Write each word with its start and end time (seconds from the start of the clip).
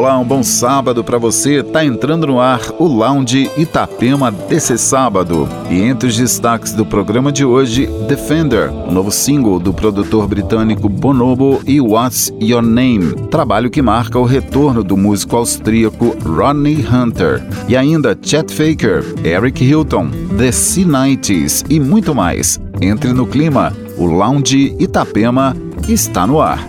Olá, 0.00 0.18
um 0.18 0.24
bom 0.24 0.42
sábado 0.42 1.04
para 1.04 1.18
você. 1.18 1.62
Tá 1.62 1.84
entrando 1.84 2.26
no 2.26 2.40
ar 2.40 2.58
o 2.78 2.86
Lounge 2.86 3.50
Itapema 3.58 4.32
desse 4.32 4.78
sábado. 4.78 5.46
E 5.68 5.78
entre 5.82 6.08
os 6.08 6.16
destaques 6.16 6.72
do 6.72 6.86
programa 6.86 7.30
de 7.30 7.44
hoje, 7.44 7.86
Defender, 8.08 8.70
o 8.70 8.90
novo 8.90 9.10
single 9.10 9.60
do 9.60 9.74
produtor 9.74 10.26
britânico 10.26 10.88
Bonobo 10.88 11.60
e 11.66 11.82
What's 11.82 12.32
Your 12.40 12.62
Name, 12.62 13.12
trabalho 13.30 13.68
que 13.68 13.82
marca 13.82 14.18
o 14.18 14.24
retorno 14.24 14.82
do 14.82 14.96
músico 14.96 15.36
austríaco 15.36 16.16
Rodney 16.24 16.82
Hunter. 16.82 17.46
E 17.68 17.76
ainda 17.76 18.18
Chet 18.22 18.50
Faker, 18.54 19.04
Eric 19.22 19.62
Hilton, 19.62 20.08
The 20.38 20.48
C90s 20.48 21.66
e 21.68 21.78
muito 21.78 22.14
mais. 22.14 22.58
Entre 22.80 23.12
no 23.12 23.26
clima, 23.26 23.70
o 23.98 24.06
Lounge 24.06 24.74
Itapema 24.78 25.54
está 25.86 26.26
no 26.26 26.40
ar. 26.40 26.66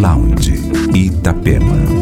Lounge 0.00 0.54
Itapema. 0.94 2.01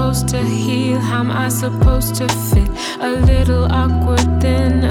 supposed 0.00 0.28
to 0.28 0.42
heal? 0.42 0.98
How 0.98 1.20
am 1.20 1.30
I 1.30 1.50
supposed 1.50 2.14
to 2.16 2.26
fit? 2.26 2.70
A 3.00 3.10
little 3.10 3.64
awkward 3.70 4.40
then 4.40 4.82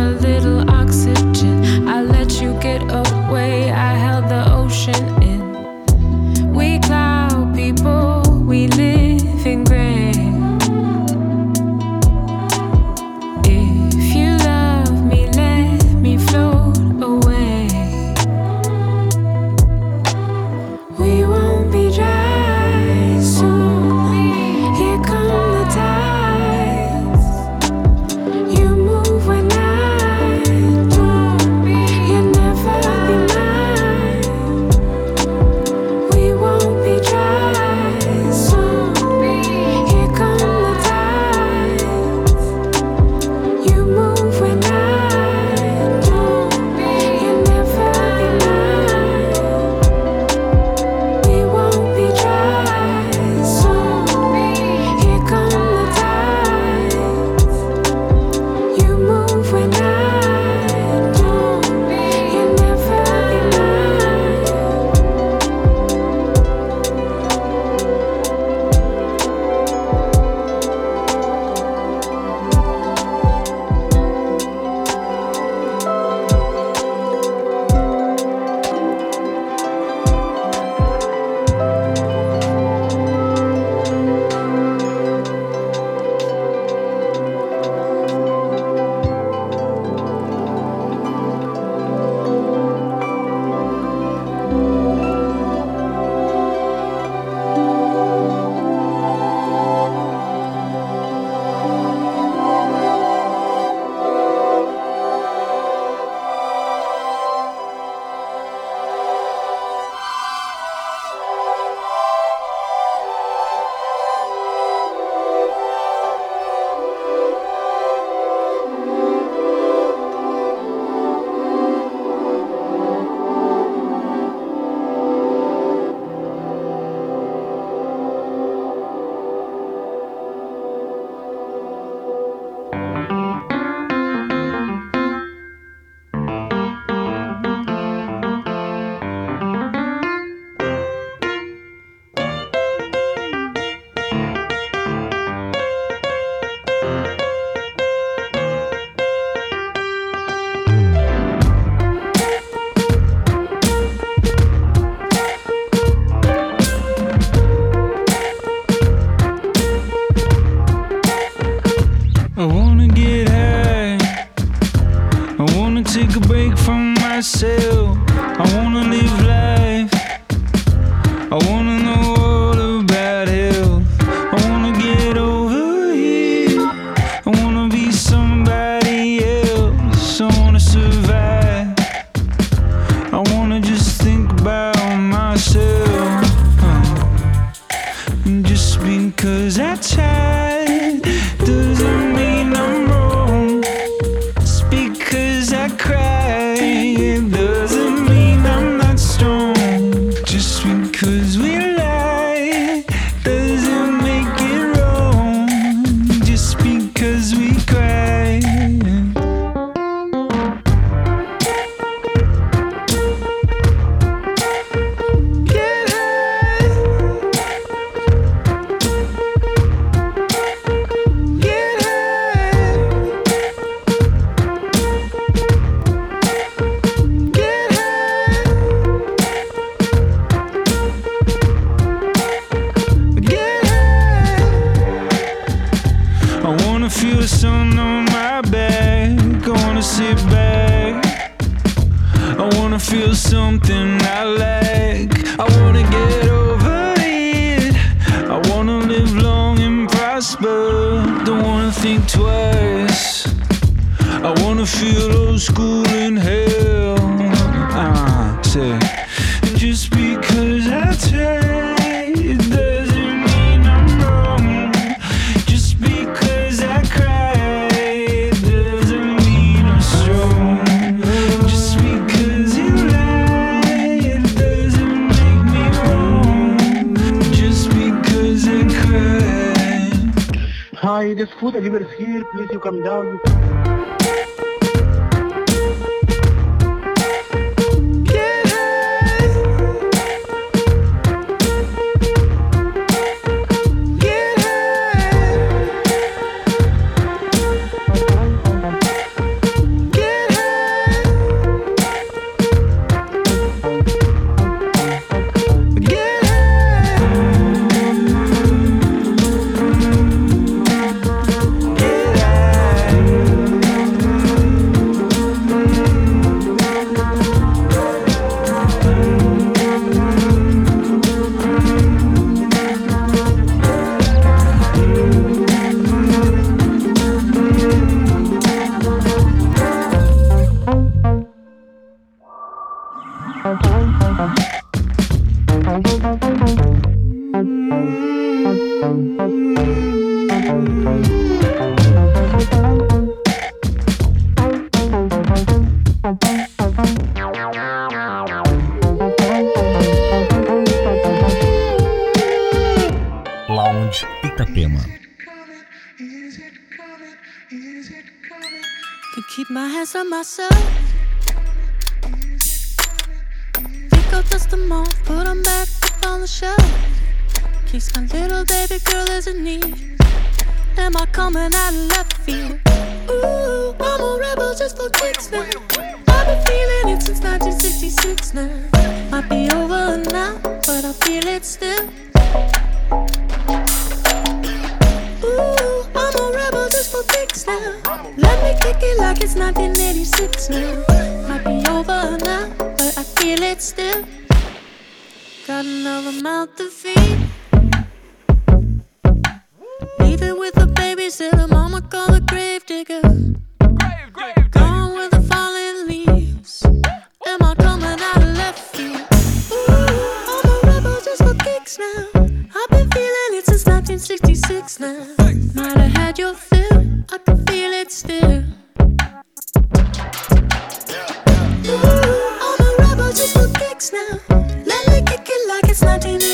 it 425.81 425.85
like 425.85 426.05
it's 426.05 426.28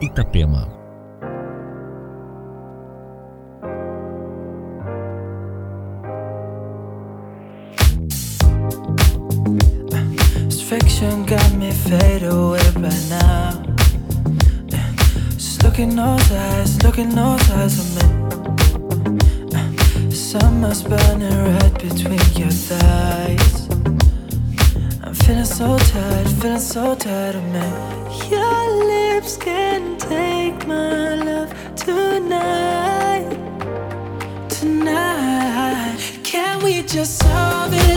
Itapema. 0.00 0.68
Fiction 10.68 11.24
got 11.24 11.52
me 11.54 11.70
fade 11.70 12.24
away 12.24 12.70
by 12.74 12.90
now. 13.08 13.62
Just 15.34 15.62
look 15.62 15.78
in 15.78 15.94
those 15.94 16.32
eyes, 16.32 16.82
look 16.82 16.98
in 16.98 17.10
those 17.10 17.50
eyes 17.52 17.78
of 17.78 17.86
me. 17.96 18.02
Summer's 20.10 20.82
burning 20.82 21.44
red 21.44 21.72
between 21.78 22.20
your 22.34 22.50
thighs. 22.50 23.55
Feeling 25.26 25.44
so 25.44 25.76
tired, 25.76 26.28
feeling 26.40 26.60
so 26.60 26.94
tired 26.94 27.34
of 27.34 27.42
me. 27.46 27.58
Your 28.30 28.84
lips 28.86 29.36
can 29.36 29.98
take 29.98 30.64
my 30.68 31.16
love 31.16 31.50
tonight, 31.74 33.28
tonight. 34.48 35.98
Can 36.22 36.62
we 36.62 36.82
just 36.82 37.18
solve 37.18 37.72
it? 37.74 37.95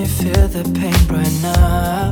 me 0.00 0.06
feel 0.06 0.48
the 0.48 0.64
pain 0.78 1.00
right 1.14 1.36
now. 1.42 2.10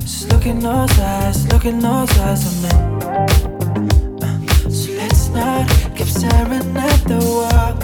Just 0.00 0.30
look 0.30 0.44
in 0.44 0.60
those 0.60 0.98
eyes, 0.98 1.46
look 1.50 1.64
in 1.64 1.78
those 1.78 2.18
eyes 2.18 2.42
of 2.48 2.54
me. 2.62 2.72
Uh, 4.22 4.38
so 4.68 4.92
let's 4.92 5.28
not 5.28 5.66
keep 5.96 6.06
staring 6.06 6.76
at 6.76 7.00
the 7.10 7.20
wall. 7.36 7.74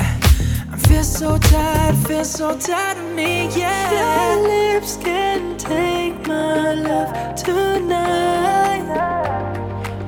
Uh, 0.00 0.74
I 0.74 0.76
feel 0.88 1.04
so 1.04 1.38
tired, 1.38 1.96
feel 2.06 2.24
so 2.24 2.58
tired 2.58 2.98
of 2.98 3.14
me, 3.14 3.48
yeah. 3.56 3.92
Your 3.98 4.48
lips 4.48 4.96
can 4.96 5.56
take 5.56 6.26
my 6.26 6.74
love 6.74 7.10
tonight, 7.36 8.86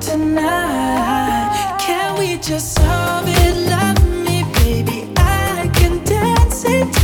tonight. 0.00 1.76
Can 1.79 2.19
we 2.19 2.38
just 2.38 2.75
solve 2.75 3.29
it? 3.29 3.52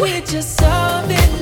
We 0.00 0.20
just 0.22 0.58
just 0.58 1.10
it. 1.10 1.33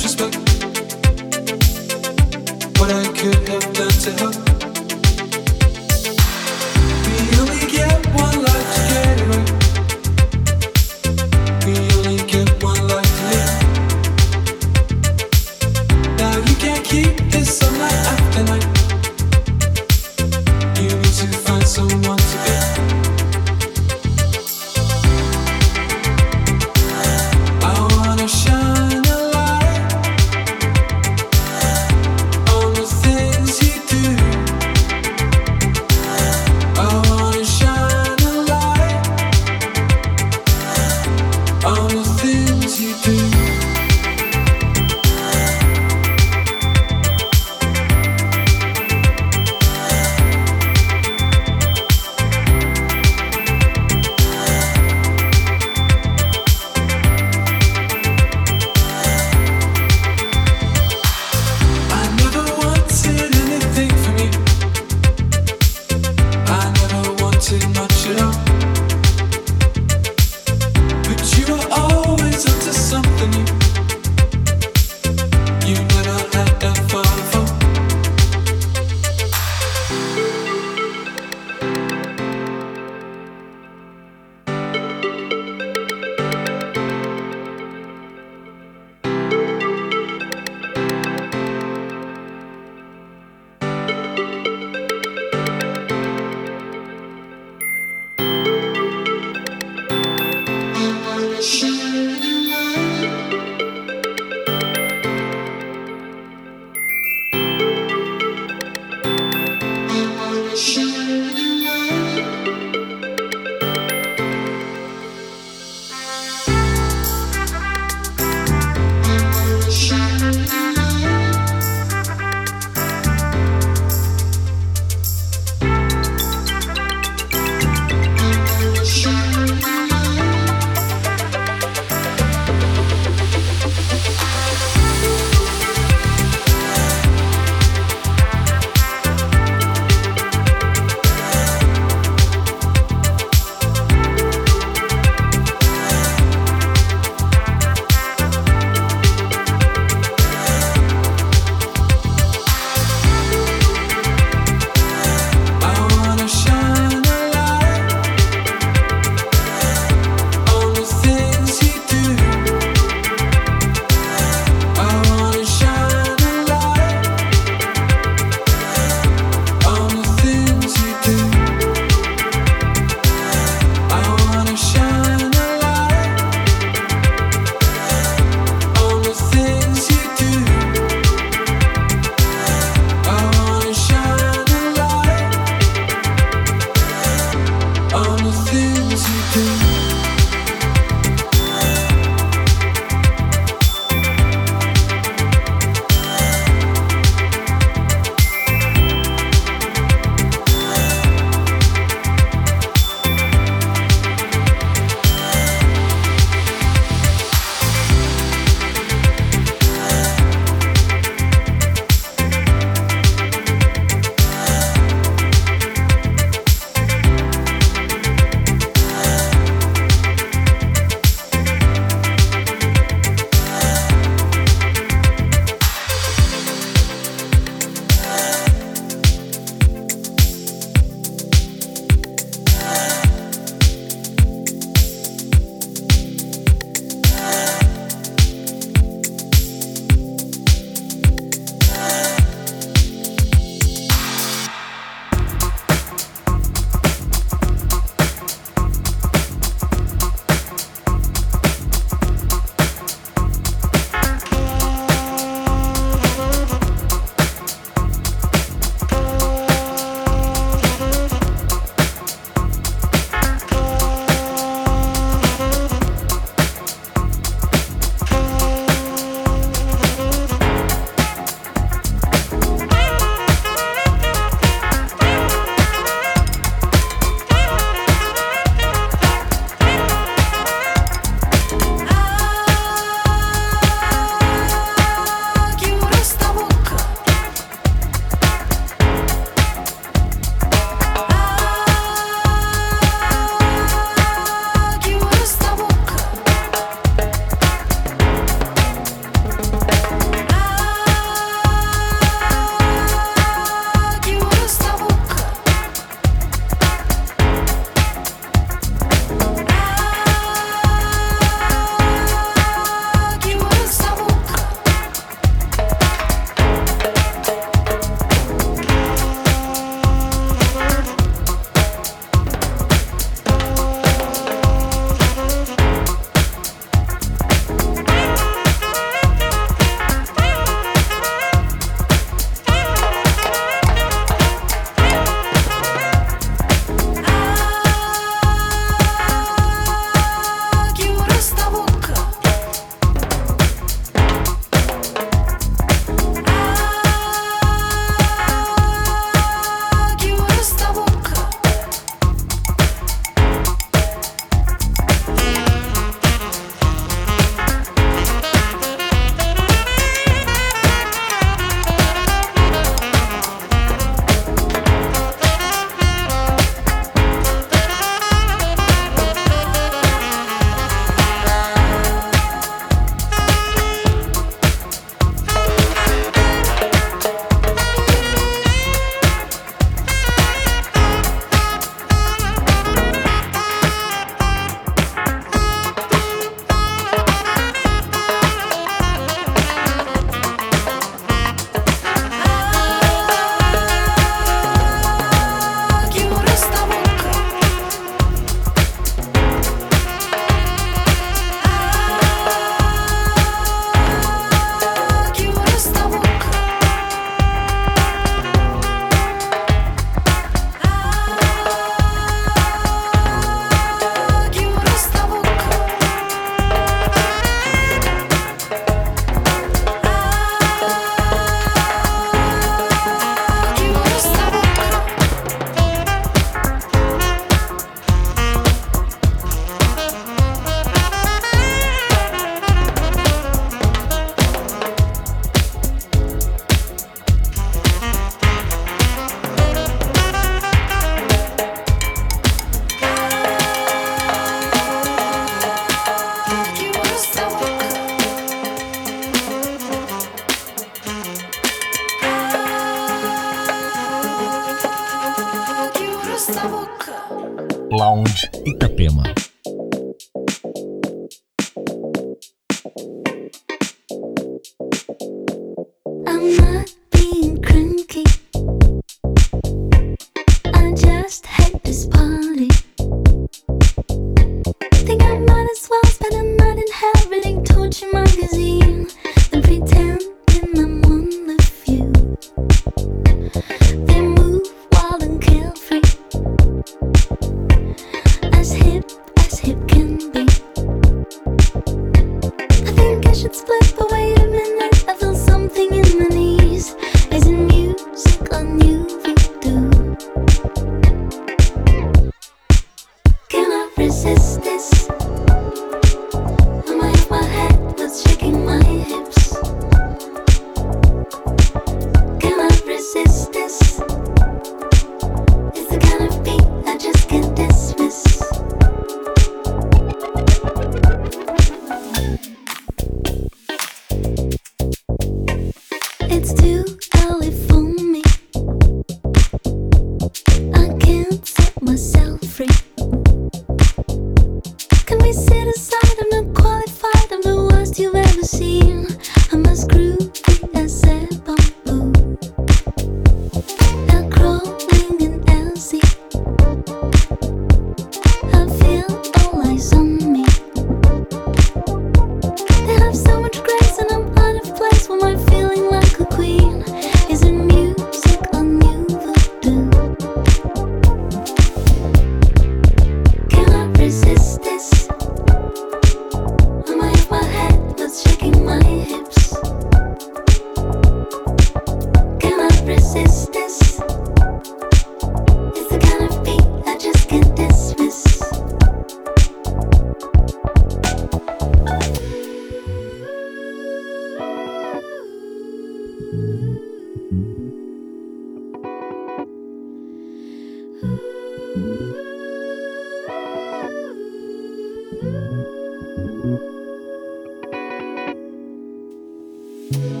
Porque 599.71 600.00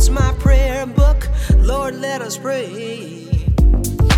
That's 0.00 0.08
my 0.08 0.32
prayer 0.38 0.86
book. 0.86 1.28
Lord, 1.58 1.94
let 1.96 2.22
us 2.22 2.38
pray. 2.38 3.28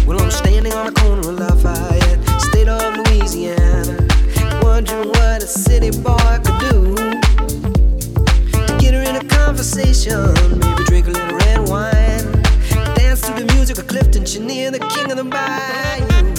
Well, 0.07 0.23
I'm 0.23 0.31
standing 0.31 0.73
on 0.75 0.87
a 0.87 0.93
corner 0.93 1.29
of 1.29 1.41
Lafayette, 1.41 2.25
state 2.41 2.69
of 2.69 2.99
Louisiana. 2.99 3.99
Wondering 4.63 5.09
what 5.09 5.43
a 5.43 5.47
city 5.49 5.91
boy 5.91 6.39
could 6.45 6.61
do. 6.71 6.95
Get 8.79 8.95
her 8.95 9.03
in 9.03 9.17
a 9.17 9.25
conversation, 9.25 10.33
maybe 10.61 10.85
drink 10.85 11.09
a 11.09 11.11
little 11.11 11.37
red 11.39 11.69
wine. 11.69 12.31
Dance 12.95 13.23
to 13.23 13.33
the 13.33 13.53
music 13.57 13.79
of 13.79 13.89
Clifton 13.89 14.25
Chenier, 14.25 14.71
the 14.71 14.79
king 14.79 15.11
of 15.11 15.17
the 15.17 15.25
bayou. 15.25 16.32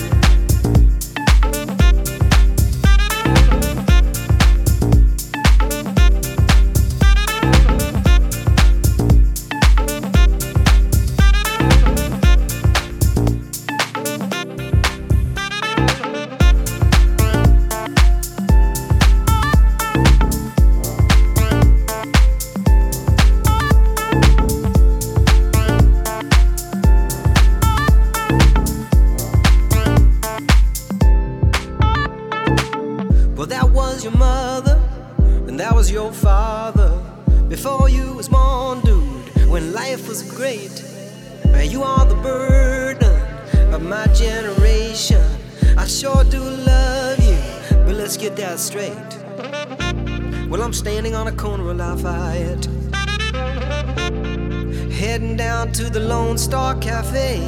star 56.53 56.75
cafe. 56.75 57.39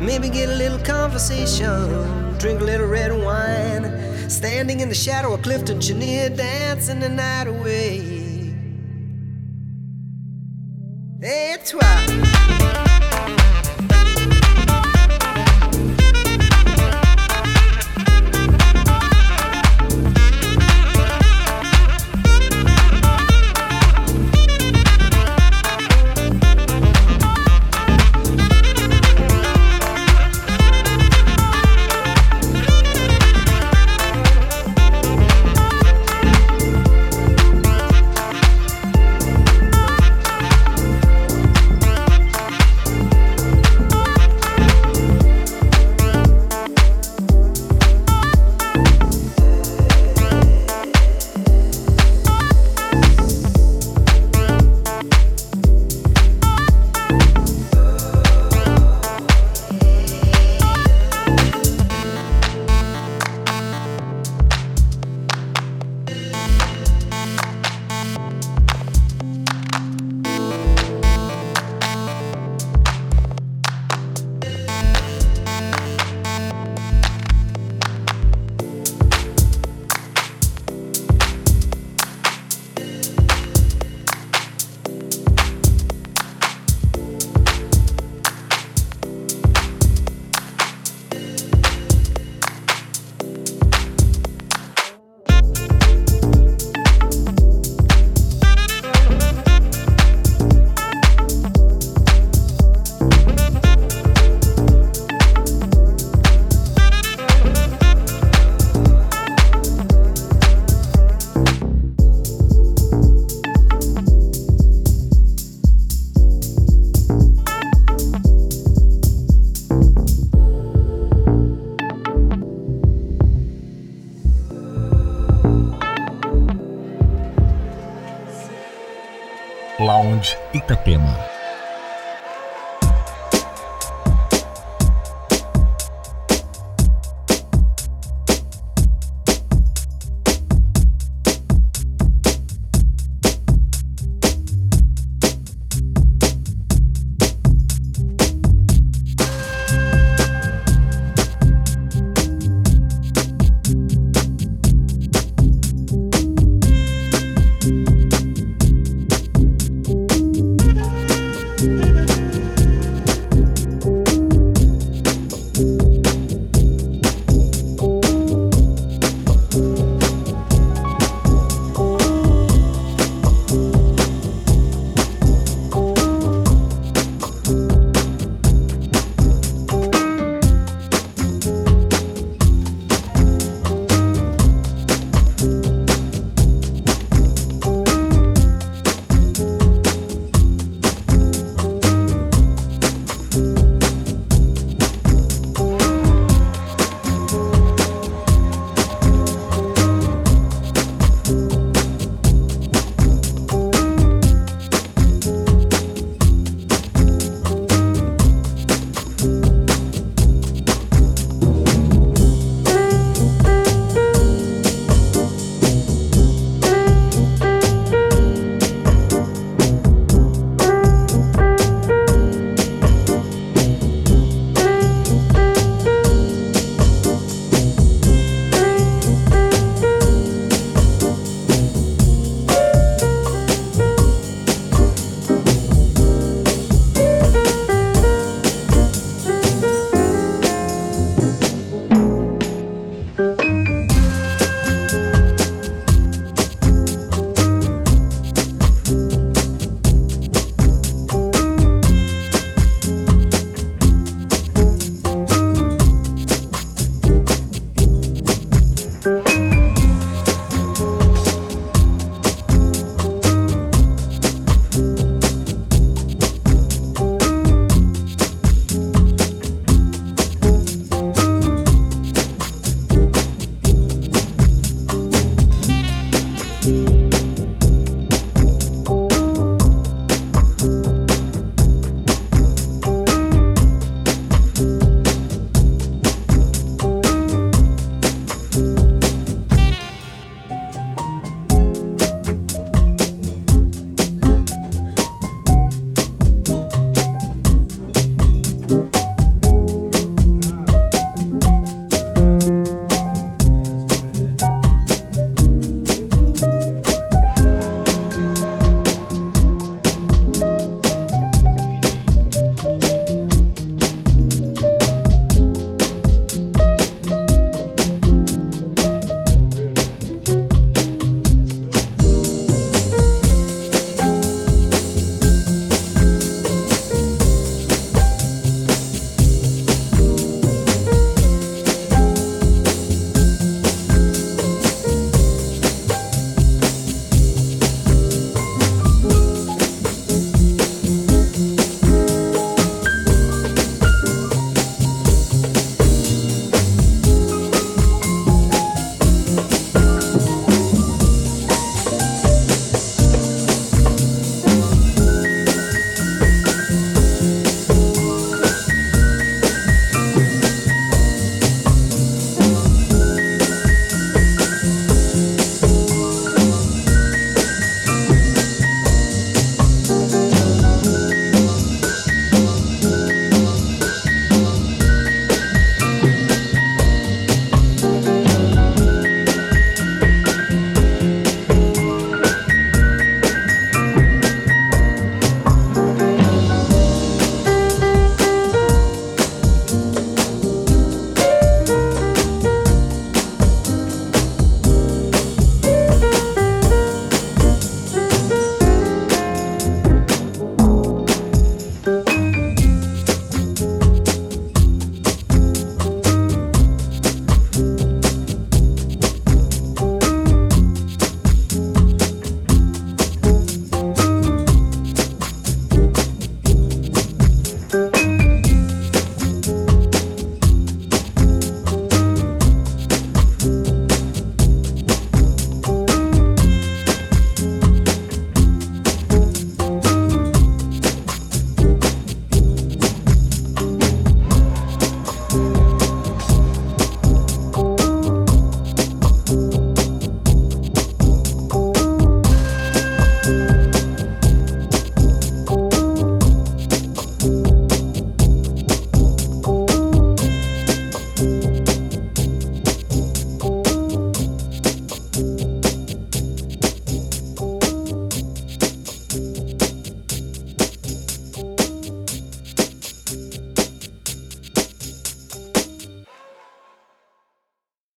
Maybe 0.00 0.30
get 0.30 0.48
a 0.48 0.54
little 0.54 0.78
conversation, 0.78 1.74
drink 2.38 2.62
a 2.62 2.64
little 2.64 2.86
red 2.86 3.12
wine. 3.12 3.84
Standing 4.30 4.80
in 4.80 4.88
the 4.88 4.94
shadow 4.94 5.34
of 5.34 5.42
Clifton 5.42 5.78
Chenier, 5.78 6.30
dancing 6.30 6.98
the 6.98 7.10
night 7.10 7.46
away. 7.46 7.87